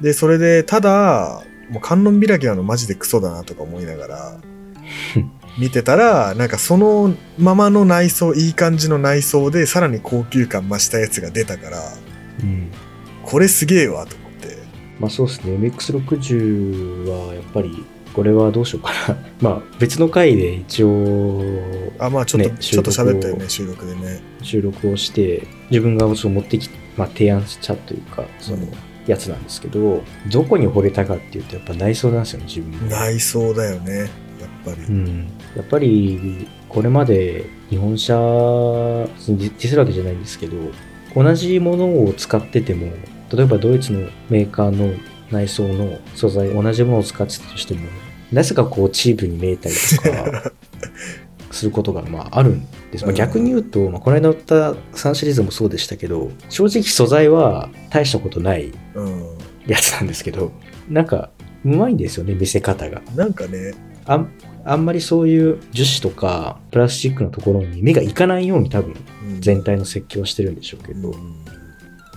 [0.00, 4.40] で、それで、ただ、もう観音開きなのマジでクソだなとか思いながら、
[5.58, 11.78] 見てたら、なんかそのままの内装、いい感じの内装で、さらに高級感増したやつが出たから、
[12.42, 12.70] うん。
[13.24, 14.58] これすげえわと思って。
[14.98, 15.56] まあそうですね。
[15.56, 19.16] MX60 はやっぱり、これはどうしようかな。
[19.40, 21.42] まあ別の回で一応、
[21.98, 24.22] あ、まあちょっと、ねちょっと喋ったよね、収収録でね。
[24.42, 28.72] 収録をして、自分がそう持ってき、まあ提案したというか、その、うん
[29.06, 32.86] やつなんですけど、どこに惚れたかっていうと、やっぱ内装なんですよね、自分も。
[32.88, 34.10] 内装だよね。
[34.64, 34.82] ぱり。
[34.82, 40.56] うん、やっぱりこれまで日本車ディスるわけじゃないんですけど
[41.14, 42.86] 同じものを使ってても
[43.30, 44.94] 例えばドイツのメーカーの
[45.30, 47.80] 内装の素材同じものを使ってたとしても
[48.30, 50.52] なぜかこうチープに見えたりとか
[51.50, 59.42] することがまああるんです、まあ、逆に言うと、まあ、この間乗った3シリーズもそうでしたけど正直素材は大したことないうん。
[59.66, 60.52] やつなんですけど
[60.88, 61.30] なんか
[61.64, 63.74] うまいんですよね見せ方がなんかね、
[64.06, 64.28] あん
[64.64, 68.94] あんまりそういう樹脂とかプラスチックのところに目がいかないように多分
[69.24, 71.36] うん全体の設計をしてるんでしょうけど、うん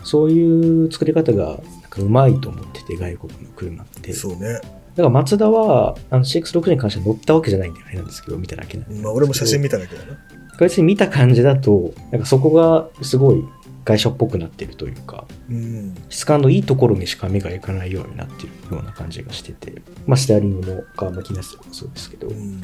[0.07, 1.57] そういう作り方がなん
[1.89, 4.61] かうまいと思ってて外国の車ってだかそうね。
[4.95, 10.15] らマツダはあの CX6 に関しては乗ったわけじゃないんであれなんですけど見ただけなんでまあ俺も写真見ただけだな。
[10.59, 13.43] 別に見た感じだとなんかそこがすごい
[13.85, 15.95] 外車っぽくなってるというかうん。
[16.09, 22.61] 質感のいいところにしか目がいかないようになってるような感じがしてて、まあ、ステアリングも川巻きなすもそうですけど、うん。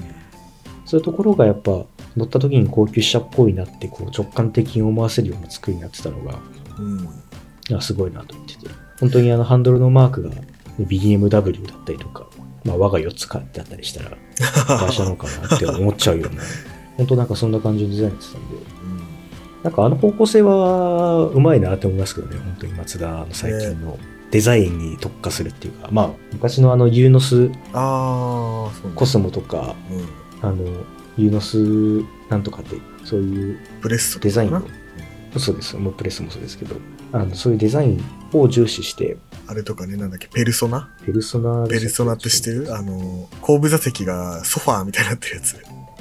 [0.86, 1.86] そういうところがやっぱ
[2.18, 6.40] 乗った時に高級車っぽいなってこう直感的に思わせるような作りになってたのが
[6.80, 7.82] うん。
[7.82, 8.68] すごいなと思ってて
[9.00, 10.32] 本当にあのハンドルのマークが
[10.80, 12.28] BMW だったりとか、
[12.66, 14.18] まあ、我が4つかってあったりしたら
[14.80, 16.42] 会社なのかなって思っちゃうような
[16.98, 18.71] 本当なんかそんな感じのデザインになってたんで
[19.64, 23.98] なんかあの方向性はうまいなって思いますけどね本当にマツダの最近の
[24.32, 28.96] デザインに特化するっていうか、まあ昔のあのユーノスああ、そうね。
[28.96, 30.50] コスモとかうん。
[30.50, 30.66] あの
[31.18, 34.64] ユーノスなんとかってそういうプレスデザイン
[35.38, 35.76] そうです。
[35.78, 36.76] もうプレスもそうですけど
[37.12, 40.90] あのそういうデザインを重視してあれとかね、なんだっけ、ペルソナ？
[41.06, 42.74] ペルソナペルソナって知ってる？
[42.74, 45.58] あの、後部座席がソファーみたいになってるやつ。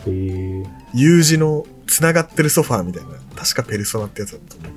[0.07, 0.67] えー。
[0.95, 3.11] U 字の繋がってるソファーみたいな。
[3.35, 4.73] 確かペルソナってやつだったと思う。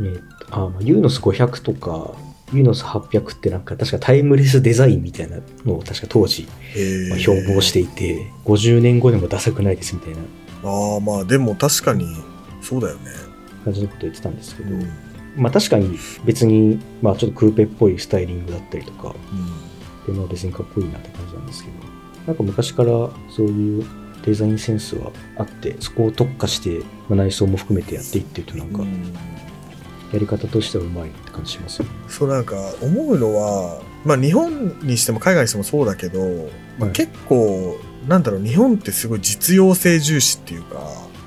[0.00, 2.14] えーとあまあユーノス500とか
[2.52, 10.18] ユーノス800ってなんか確かタイムレスデザインみたいなのを確か当時、へまあ標榜していて50年後でもダサくないですみたいな
[10.64, 12.06] ああ、まあでも確かに、
[12.60, 13.10] そうだよね。
[13.64, 14.90] 感じのこと言ってたんですけど、うん。
[15.36, 20.12] まあ確かに別にまあちょっとクーペっぽいスタイリングだったりとかうん。
[20.14, 21.76] でまあ別にかっこいいなって感じなんですけど
[22.26, 23.84] なんか昔からそういう
[24.24, 29.14] デザインセンスはあってそこを特化して、まあ、内装も含めてやっていってるとなんかうん
[30.12, 31.90] やり方としてはうまいなって感じしますよね。
[32.08, 36.20] そうなんか思うのは、まあ日本にしても海外にしてもそうだけど、
[36.78, 37.78] まあ、はい結構、
[38.08, 40.80] なんだろう、日本ってすごい実用性重視っていうか、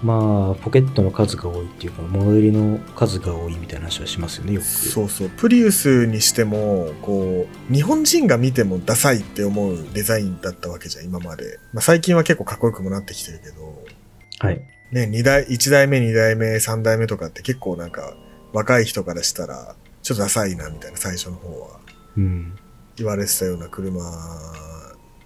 [0.04, 4.66] まあポケットの数が多いっていうか物入りの数が多いみたいな話はしますよねよく。
[4.66, 11.60] そうそう、プリウスにしても、こう、日本人が見てもダサいって思うデザインだったわけじゃん、今まで。
[11.74, 13.84] まあ最近は結構かっこよくもなってきてるけど、
[14.39, 14.62] はい。
[14.92, 18.13] ね、二代、一代目、二代目、三代目とかって結構なんか、
[18.52, 21.80] 若い人からしたら、ちょっとダサいな、みたいな最初の方は。
[22.18, 22.56] うん。
[22.98, 24.02] 言われてたような車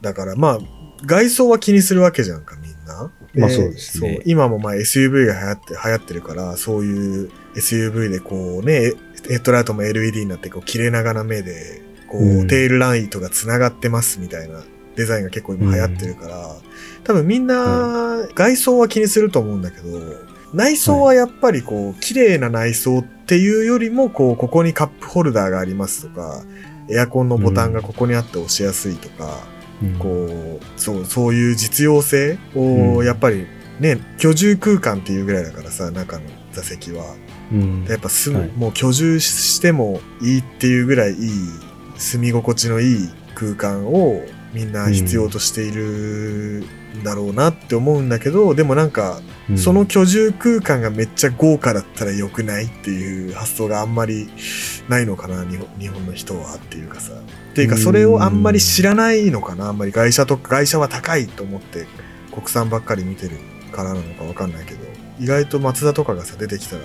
[0.02, 0.60] だからまあ
[1.06, 3.12] 外装は気にするわけじゃんかみんな。
[3.38, 4.22] まあそうですね。
[4.26, 8.94] 今もまあ SUV が流行って流行ってるからそういう SUV でこうね
[9.28, 12.48] ヘッドライトも LED になってこう切れ長な目でこう、うん。
[12.48, 14.62] テールライトが繋がってますみたいな
[14.96, 16.56] デザインが結構今流行ってるから、
[17.04, 20.00] 多分みんな外装は気にすると思うんだけど
[20.54, 26.44] 内装はやっぱりこう綺麗な内装っていうよりもこうここにカップホルダーがありますとか
[26.90, 29.57] エアコンのボタンがここにあって押しやすいとか、うん
[30.00, 32.62] こう、そう、そういう実用性を、
[33.00, 33.06] うん。
[33.06, 33.46] やっぱり
[33.80, 37.16] ね、居住空間っていうぐらいだからさ、中の座席は。
[37.52, 37.86] うん。
[37.88, 38.52] やっぱ住む、はい。
[38.52, 41.30] もう居住してもいいっていうぐらいいい、
[41.98, 46.64] 住み心地のいい空間をみんな必要としている
[47.00, 54.30] んだろうなって思うんだけど、でもなんか、うんその居住空間がめっちゃ豪華だったら良くないっていう発想があんまり
[54.90, 57.14] ないのかな、日本日本の人はっていうかさ。
[57.14, 61.88] っていうか、それをあんまり知らないのかな、あんまり外車とか、外車は高いと思って
[62.34, 63.38] 国産ばっかり見てる
[63.72, 64.80] からなのかわかんないけど、
[65.20, 66.82] 意外とマツダとかがさ、出てきたら、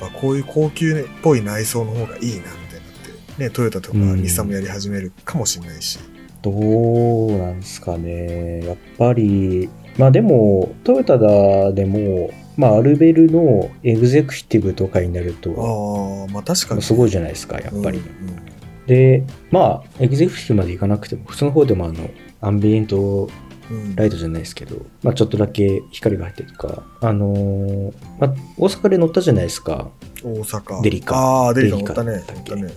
[0.00, 5.98] あこういう高級っぽい内装の方がいいな、みたいになって、ね、トヨタとかうん日産もやり始めるかもしれないし。
[6.42, 8.64] どうなんですかね。
[8.66, 16.82] やっぱり、まあでも、トヨタだでも、まあアルベルのエグゼクティブとかになると、ああ、まあ確かに。
[16.82, 17.98] すごいじゃないですか、やっぱり。
[17.98, 18.44] うんうん
[18.86, 22.10] で、まあ、エグゼクティブまでいかなくても、普通の方でもあの、
[22.42, 23.30] アンビエント
[23.70, 29.88] うんライトじゃないですけど、まあちょっとだけ光が入ってるとか、あのーまあ、大阪で乗ったじゃないですか。
[30.22, 30.82] 大阪。
[30.82, 32.22] デリカああ、デリカ乗ったね。
[32.28, 32.62] 乗ったね。
[32.62, 32.70] うん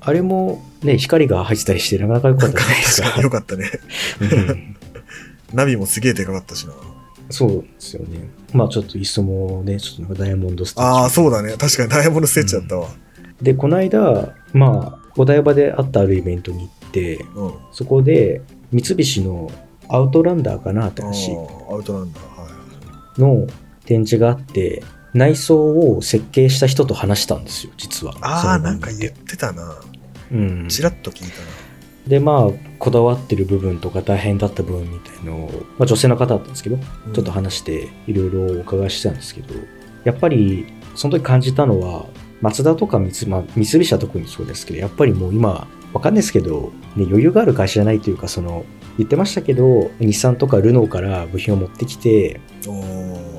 [0.00, 3.70] あれもね、光が入ってたりして、なかなか良かったじゃないですかかったね。
[4.20, 4.73] うん
[5.54, 6.72] ナビもすげえでかかったしな。
[7.30, 8.28] そうですよね。
[8.52, 10.88] まあちょっと椅子もね、ちょっとなんかダイヤモンドステッチ。
[10.88, 11.56] ああ、そうだね。
[11.56, 12.88] 確かにダイヤモンドステッチだったわ。
[13.40, 17.52] で、この間、まあ、お台場であったあるイベントに行って、うん。
[17.72, 19.50] そこで三菱の
[19.88, 21.36] アウトランダーかな、新しい
[21.70, 22.40] アウトランダー。
[22.42, 22.48] は
[23.16, 23.20] い。
[23.20, 23.46] の
[23.86, 24.82] 展示があって、
[25.14, 28.14] 内装を設計した人と話したんですよ、実は。
[28.20, 29.76] ああ、なんか言っててたな。
[30.32, 30.68] うん。
[30.68, 31.34] ちらっと聞いた
[32.08, 32.50] で、まあ、
[32.84, 36.84] こだわってる部分とか大変だった部分みたいのを、まあ女性の方だったんですけど、な。
[37.14, 39.54] ちょっと話していろいろお伺いしてたんですけど、
[40.04, 42.04] やっぱりその時感じたのは、
[42.42, 48.66] マツダとか三つ、まあ、三菱は特にそうですけど、やっぱりもう今、わかんないですけど、ね、余裕がある会社じゃないというか、その、
[48.98, 52.38] 言ってましたけど、日産とかルノーから部品を持ってきて、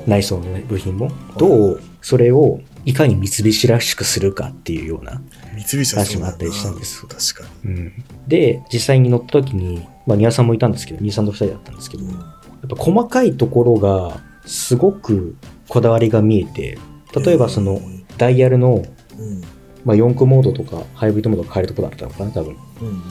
[0.08, 5.21] 内装の、ね、部品も、どうそれをいかに三菱らしくするかっていうような。
[5.56, 12.10] 三菱はそうだな話もあったりしたんです確かうん、で、実際に乗った時に、まあ、ニワさんもいたんですけど、ニワさんと二人だったんですけど、に。
[12.10, 15.36] うんやっぱ細かいところがすごく
[15.68, 16.80] こだわりが見えて
[17.15, 17.80] 例えばその
[18.18, 18.84] ダイヤルの、
[19.18, 19.41] うん。
[19.84, 23.02] まあ、4区モードとかハイブリッドモードを変えるところだったのかな多分うんうん。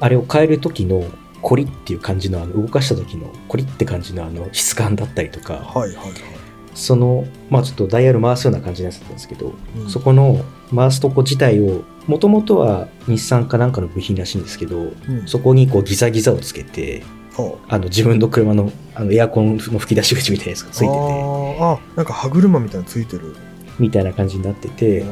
[0.00, 1.04] あれを変える時の
[1.40, 6.12] コリっていう感じのあの動かした時のコリって感じのあの質感だったりとかはいはいはい。
[6.74, 15.26] そのまあちょっとダイヤル回すような感じのやつだったんですけど、うんそこの回すとこ自体をもともとは日産かなんかの部品らしいんですけどうん。
[15.26, 17.02] そこにこうギザギザをつけて
[17.36, 20.90] はあの自分の車のあのエアコンの吹き出し口みたいなやつがあついてて。
[21.60, 23.36] あなんか歯車みたいなのついてる。
[23.78, 25.02] みたいな感じになってて、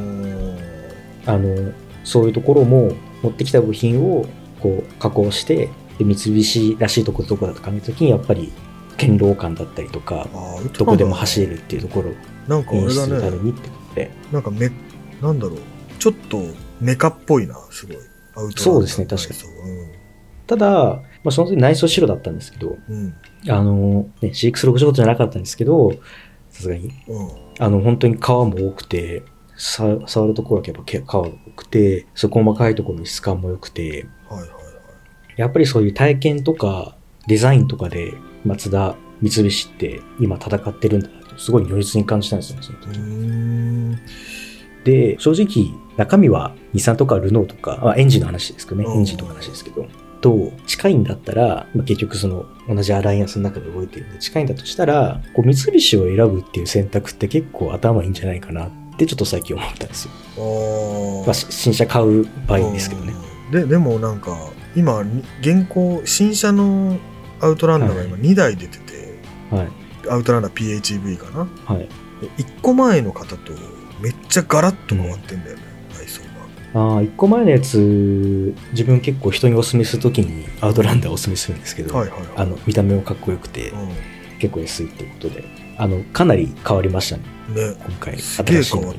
[1.25, 2.93] あのそういうところも
[3.23, 4.27] 持ってきた部品を
[4.59, 8.53] こう加工してで三菱らしいところどこだと考えた時にやっぱり
[8.97, 10.27] 堅牢感だったりとか
[10.77, 12.13] どこでも走れるっていうところを
[12.47, 13.31] なんかあれ演出するた。
[13.31, 14.71] めにってことで、なんかめ、
[15.21, 15.57] なんだろう。
[15.99, 16.41] ちょっと
[16.79, 17.97] メカっぽいな、すごい。
[18.35, 19.87] アウトそうですね確かにに。
[20.47, 20.67] ただ、
[21.23, 23.13] まあ、その時内装白だったんですけどうん。
[23.49, 25.91] あの、ね、CX65 じゃなかったんですけど
[26.49, 27.27] さすがにうん。
[27.27, 27.31] うん。
[27.59, 29.23] あの本当に皮も多くて
[29.57, 34.59] さ触るところはやっぱ毛皮が多くてそこ細かいところの質感も良くてはいはいはい。
[35.35, 36.95] やっぱりそういう体験とか
[37.27, 38.13] デザインとかで
[38.45, 43.99] マツダ、三菱って今戦ってるんだなとすごい如実に感じたんですよね、その時。
[44.81, 44.83] ん。
[44.83, 49.87] で、正直中身は日産とかルノーとか、まあ、エンジンの話ですけどね、うんエンジンとかの話ですけど、
[50.21, 61.23] と近いんだったら、まあ、結局その同じアライアンスの中で動いてるんで近いんだとしたら、こう三菱を選ぶっていう選択って結構頭いいんじゃないかなってちょっと最近思ったんですよ。
[61.25, 63.13] まあ、し新車買う場合ですけどね。
[63.13, 64.37] うんで、でもなんか、
[64.75, 66.97] 今、に現行、新車の
[67.41, 69.19] アウトランダーが今2台出てて、
[69.51, 69.69] はい。
[70.09, 71.47] アウトランダー PHEV かな。
[71.65, 71.87] はい。
[72.21, 73.53] で1個前の方と
[74.01, 76.21] めっちゃガラッと変わってんだよね、内装
[76.73, 76.93] が。
[76.93, 82.29] ああ、一個前のやつ、自分結構人にお勧めするときにアウトランダーをお勧めするんですけど、はいはいはい。
[82.37, 83.73] あの、見た目もかっこよくて、
[84.39, 85.43] 結構安いっていうことで、
[85.77, 87.55] あの、かなり変わりましたね、うん。
[87.55, 87.75] ね。
[87.85, 88.17] 今回。
[88.17, 88.93] 新しいの。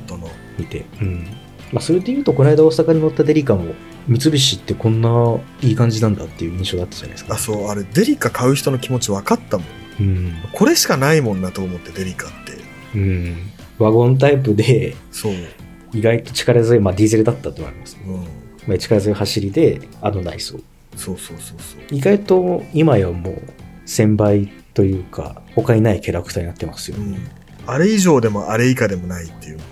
[0.57, 0.85] 見て。
[1.01, 1.27] うん。
[1.71, 3.73] まあ、それで言うと、この間大阪に乗ったデリカも、
[4.07, 7.35] 三菱ってこんないい感じなんだっていう印象だったじゃないですか。
[7.35, 9.67] あ、そう、あれ、デリカ買う人の気持ち分かったもん。
[9.99, 10.33] うん。
[10.51, 12.61] これしかないもんなと思って、デリカって。
[12.95, 13.50] うん。
[13.81, 14.95] ワゴンタイプで。
[15.93, 17.97] 意外と力強い、まあディーゼルだったと思います。
[18.05, 18.15] うん。
[18.67, 20.59] まあ、力強い走りで、あの内装。
[20.95, 21.81] そうそうそうそう。
[21.89, 23.41] 意外と今やもう
[23.85, 27.17] 1000倍というか他にないキャラクターになってますようね。
[27.17, 27.19] ん。
[27.65, 29.63] あれ以上でもあれ以下でもないっていうも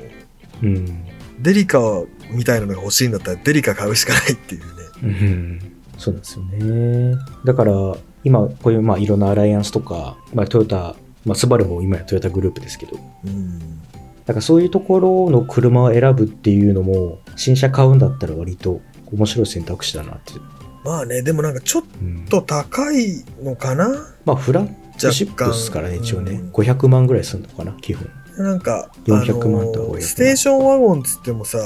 [0.63, 1.05] ううん。
[1.39, 1.79] デリカ
[2.31, 4.67] みたいなのが欲しいんだったらデリカ買うしかないっていうね。
[5.03, 5.71] うん。
[5.97, 7.17] そうなんですよね。
[7.45, 7.73] だから
[8.23, 10.95] 今こういうまあいろんなアライアンスとか、まあ、トヨタ、
[11.25, 13.81] まあ、スバルも今やトヨタグループですけど、うん。
[14.29, 18.79] だからそういうところの車を選ぶっていうのも新車買うんだったら割と
[19.11, 20.33] 面白い選択肢だなって。
[20.85, 23.89] まあね、でもなんかちょっうん、と高いのかな？
[24.25, 28.07] まあフラッグシップですからね一応ね、うん500万ぐらいするのかな基本。
[28.37, 31.57] なんか、400万とあの500万ステーションワゴンっつってもさ、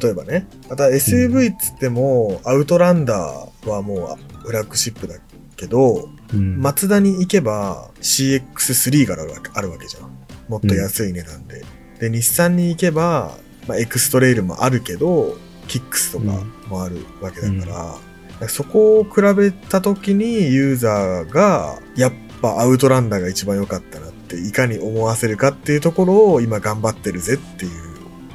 [0.00, 5.16] 例えばね、また SUV っつっても、アウトランダーはもうフラッグシップだ
[5.56, 6.60] けど、うん。
[6.60, 10.16] マツダに行けば CX3 があるわけあるわけじゃん。
[10.48, 11.62] もっと安い値段で。
[12.00, 16.24] で、日産に行けば、まあ、エクストレイルもあるけど、キックスとか
[16.68, 18.00] もあるわけだから、だか
[18.40, 27.72] らそこを比べた時にユーザーが、やっぱアウトランダーが一番良かったなって、いかに思わせるかっていうところを今頑張ってるぜっていう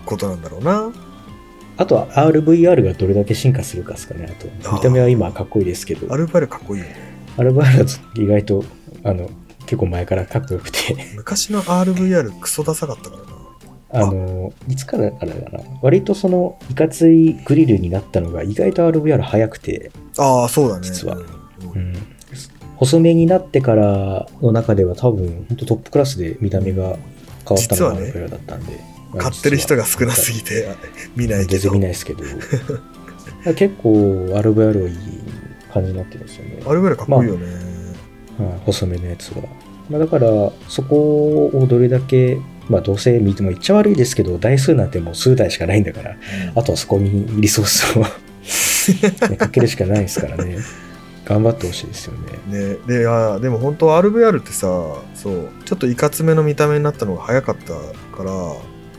[0.05, 0.91] ことなんだろうな。
[1.76, 4.28] あとは RVR がどれだけ進化するかですかね。
[4.30, 6.95] あと、見た目は今かっこいいですけど、アルバルかっこいいよね。
[7.38, 7.66] RVR は
[8.16, 8.64] 意外と、
[9.03, 9.30] あの、
[9.66, 13.43] 結構前からかっこよくて、昔の RVR クソダサかったからな。
[13.94, 15.60] あの、いつからからだな。
[15.82, 20.82] 割とその、いかついグリルになったのが意外と RVR 早くて、ああ、そうだね。
[20.84, 21.94] 実はうん
[22.76, 26.98] 細めになってからの中では多分、本当トップクラスで見た目が
[27.48, 28.80] 変わったのが RVR だったんで。
[29.16, 30.68] 買ってる人が少なすぎぎて
[31.16, 31.80] 見ないけど全然見。
[31.82, 32.24] ないですけど。
[33.56, 33.91] 結構
[34.34, 34.96] RVR はいい
[35.72, 36.64] 感じになってるんですよね。
[36.66, 37.46] アルベルかっこいいよね。
[37.46, 37.54] はい
[38.66, 39.44] 細めのやつは。
[39.89, 42.38] まあ、だから、そこをどれだけ、
[42.70, 46.16] まあどうせ見ても言っちゃ悪いですけど、台数なんてもう数台しかないんだから、
[46.55, 48.03] あとはそこにリソースを
[49.30, 50.57] ねかけるしかないですからね。
[51.26, 52.14] 頑張ってほしいですよ
[52.49, 52.59] ね。
[52.59, 54.68] ね、であでも本当 RVR ってさ
[55.16, 57.74] そうちょっといかつめの見た目になったのが早かった
[58.16, 58.34] から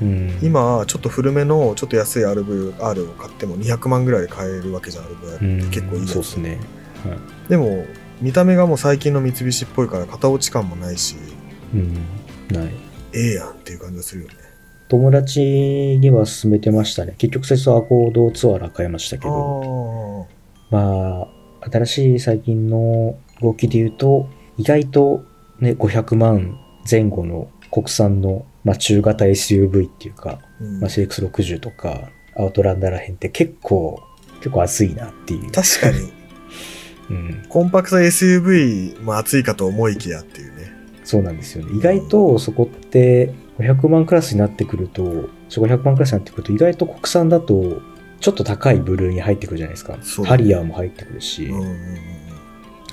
[0.03, 6.59] うん、今ちょっと古めのちょっと安い RVR を買っても200万ぐらいで買えるわけじゃん RVR って結構いいやつそうですね。
[7.05, 7.87] はいでも
[8.21, 11.17] 見た目がもう最近の三菱っぽいから型落ち感もないし
[11.75, 11.95] うん、
[12.51, 12.73] ない。
[13.15, 14.35] ええやんっていう感じがするよね
[14.89, 17.15] 友達には勧めてましたね。
[17.17, 20.29] 結局最初はアコードツアーラ買いましたけど、
[20.71, 21.29] あま
[21.63, 25.25] あ、新しい最近の動きで言うと、意外と
[25.59, 34.03] ね、500万前後の国産の、まあ、中型 SUV っていうか、あ、うんまあ、CX60 とか、アウトランダーらへんって結構、
[34.39, 35.51] 結構熱いなっていう。
[35.51, 36.13] 確かに
[37.11, 37.47] うん。
[37.49, 40.74] コンパクト SUV も熱いかと思いきやっていうね
[41.05, 41.77] そうなんですよね。
[41.77, 47.83] 意外とそこって500万クラスになってくると、500万クラスになってくると、意外と国産だと、
[48.21, 49.99] ちょっと高いブルーに入ってくるじゃないですか。
[50.03, 51.79] そうハリアーも入ってくるし、うんうんうん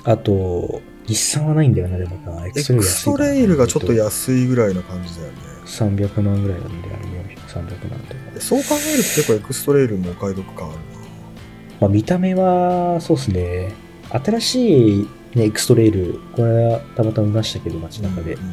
[0.04, 2.44] あと、日産はないんだよな、でもな。
[2.46, 7.04] エエクストレイルがちょっと安いぐらいな感じだよね300万ぐらいなんで、あれ
[7.36, 8.40] 400、300万とか。
[8.40, 10.78] そう考えると結構エクストレイルもお買い得感ある
[11.80, 13.72] まあ、見た目は、そうですね。
[14.10, 18.34] 新しい、ね、エクストレイル、これはたまたま見ましたけど、街な中で。
[18.34, 18.52] うんうん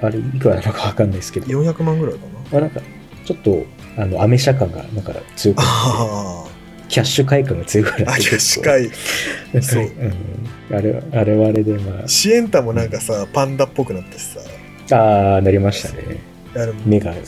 [0.00, 1.46] ああれ、いくらなのかわかんないですけど。
[1.46, 2.32] 400万ぐらいかな？
[2.52, 2.80] まあ、なんか、
[3.26, 3.66] ちょっと、
[3.98, 6.46] あの、アメ車感が、なんか強くて、あ
[6.88, 8.88] キャッシュ快感が強くなってあ、あ、キャッシュ会。
[9.52, 9.62] そう。
[9.62, 10.76] そううん。
[10.76, 14.22] あれ、あれはあれで、まシエンタもなんかさ、パンダっぽくなったし
[14.88, 16.18] さ、あ、ああ、なりましたね。
[16.86, 17.20] 目がくっ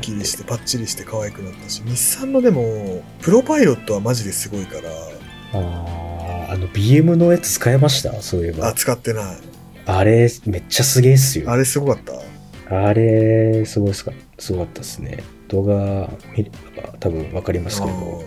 [0.00, 4.88] きりして、パッチリして可愛くなったし、日産のでも、プロパイロットはマジですごいから、
[5.60, 6.01] ああ、
[6.52, 8.12] あの、BM のやつ使えました？
[8.22, 8.68] そういえば。
[8.68, 9.36] あ、使ってない。
[9.86, 11.50] あれ、めっちゃすげえっすよ。
[11.50, 12.02] あれすごかっ
[12.68, 12.84] た？
[12.88, 15.22] あれ、すごいっすか、すごかったですね。
[15.48, 18.22] 動画見れば多分わかりますけあど、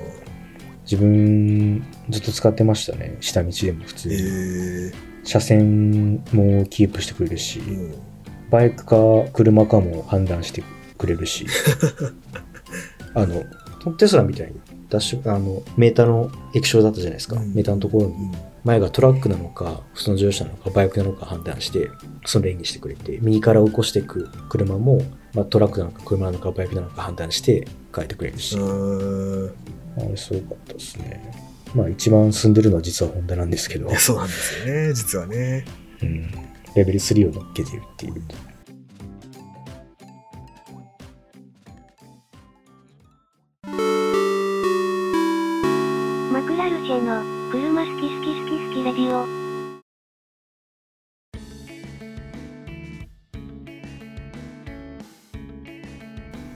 [0.84, 3.18] 自分ずっと使ってましたね。
[3.22, 4.16] 下道でも普通に。
[4.16, 7.96] ー車線もキープしてくれるし、うん
[8.52, 8.96] バイクか
[9.34, 10.64] 車かも判断して
[11.00, 11.48] くれるし、
[13.16, 13.44] あの、
[13.98, 14.54] テスラみたいに、
[14.90, 17.38] ダッシュ、あの、メーターの液晶だったじゃないですか。
[17.40, 18.32] うんメーターのところにうん
[18.66, 21.92] 前がトラックなのか、普通の乗用車なのか、バイクなのか判断して、
[22.26, 25.04] そのレーンにしてくれて、右から起こしていく車も、
[25.36, 28.60] まあ、トラックなのか、車なのか、バイクなのか判断して変えてくれるし、あ
[30.10, 31.32] れすごかったですね。
[31.76, 35.66] まあ、一番進んでるのは実はホンダなんですけどそうなんですよね、実はね。
[36.02, 36.32] うん、
[36.76, 38.14] レベル3を乗っけてるっていう。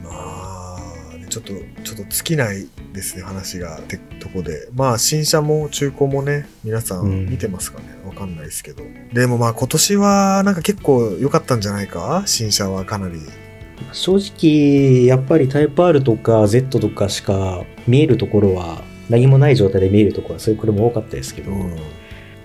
[0.04, 1.54] まあ、ね、ちょっと、
[1.84, 3.80] ちょっと尽きないですね、話が。
[3.80, 4.68] ってとこで。
[4.74, 8.84] まあ、新車も中古もね、皆さうんん見てますかねわかんないですけど。
[9.14, 12.24] でもまあ、今年はなんか結構良かったんじゃないか？
[12.26, 13.20] 新車はかなり。
[13.94, 21.78] 正直、やっぱりタイプ R とか Z とかしか見えるところは、何もない状態で見えるところはそういう車多かったですけど、うん。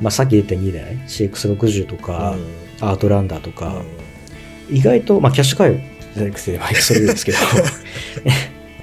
[0.01, 2.37] まあさっき言った2台、CX60 とか、
[2.81, 3.83] アウトランダーとか、
[4.71, 5.81] 意外と、まあキャシュカイ
[6.15, 7.39] じゃなくて、まあエクストレイルですけど、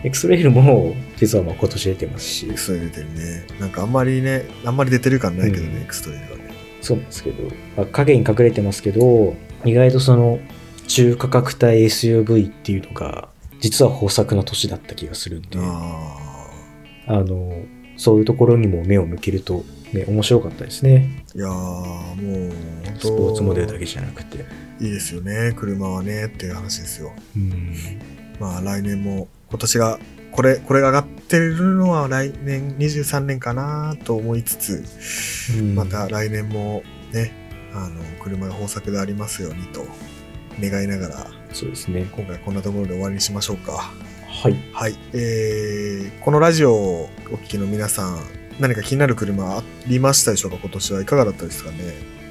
[0.03, 2.47] エクストレイルも実はまあ今年出てますし。
[2.47, 3.45] エク、ストレイル出てるね。
[3.59, 5.81] なんかあんまりね、あんまり出てる感ないけどね、うん。
[5.81, 6.43] エクストレイルはね。
[6.81, 7.43] そうなんですけど、
[7.77, 9.35] まあ、影に隠れてますけど、
[9.65, 10.39] 意外とその
[10.87, 16.17] 中価格帯 SUV っていうのが、実は豊作な年だった気がするんで、あ
[17.07, 17.53] あの、
[17.97, 19.63] そういうところにも目を向けると、
[19.93, 21.09] ね、面白かったですね。
[21.35, 21.37] あ。
[21.37, 22.51] いやー、もう、
[22.99, 24.45] スポーツモデルだけじゃなくて。
[24.79, 27.13] いいですよね、車はね、っていう話ですよ。
[27.35, 27.75] うん。
[28.41, 29.99] まあ来年も今年が
[30.31, 34.83] これこれが上がってるのは来年23年かなと思いつつ、
[35.59, 36.81] うんまた来年も
[37.13, 37.31] ね
[37.73, 39.85] あの車が豊作でありますようにと
[40.59, 42.09] 願いながらそうですね。
[42.15, 44.55] 今回こんなところで終わりにしましょうかはい。
[44.73, 50.57] はいえー、このラジオをお聞きの皆さん何か気になる車ありましたでしょうか？
[50.61, 51.77] 今年はいかがだったですかね？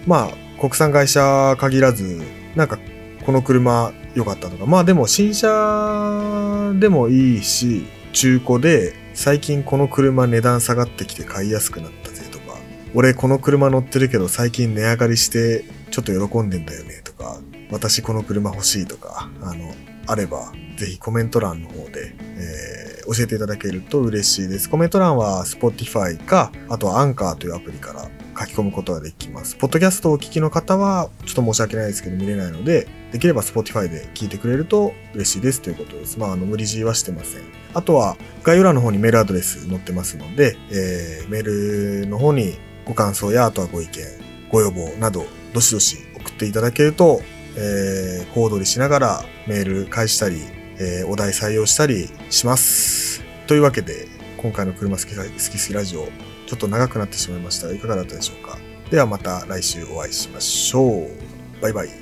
[0.07, 2.23] まあ国産会社限らず
[2.55, 2.79] なんか
[3.25, 4.66] この車良かったとか。
[4.66, 12.57] まあでも新車でもいいし中古で最近この車値段下がってきて買いやすくなったぜとか。
[12.95, 17.39] 俺この車乗ってるけど最近値上がりしてちょっと喜んでんだよねとか。
[17.71, 19.73] 私この車欲しいとかあの
[20.09, 22.70] あればぜひコメント欄の方で、えー
[23.13, 24.71] 教えていただけると嬉しいです。
[24.71, 28.09] コメント欄は Spotify か、あとは Anchor というアプリから
[28.39, 29.57] 書き込むことができます。
[29.57, 36.19] ポッドキャストをお聞きの方は、ちょっと申し訳ないですけど見れないので、できれば Spotify で聞いてくれると嬉しいですということです。
[36.21, 37.43] まあ、あの、無理強いはしてません。
[37.75, 44.05] あとは、概要欄の方にメールアドレス載ってますので、えー、メールの方にご感想や、あとはご意見、
[44.53, 47.21] ご要望など、どしどし送っていただけると、
[47.57, 53.22] えー、小躍りしながらメール返したり、えー、お題採用したりします。
[53.47, 54.09] というわけで、
[54.39, 56.09] 今回の車好き好き好きラジオ、
[56.47, 58.59] ちょっと長くなってしまいましたが、いかがだったでしょうか？
[58.91, 61.62] ではまた来週お会いしましょう。
[61.62, 61.99] バイバイ。